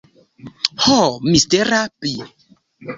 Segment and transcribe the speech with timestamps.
[0.85, 0.97] Ho,
[1.29, 2.17] mistera pi!